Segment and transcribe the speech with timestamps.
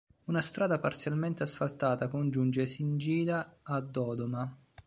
[0.23, 4.57] Una strada parzialmente asfaltata congiunge Singida a Dodoma.